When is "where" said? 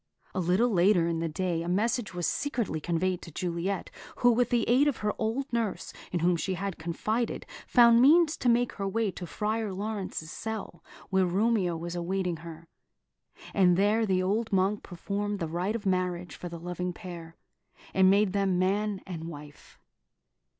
11.11-11.27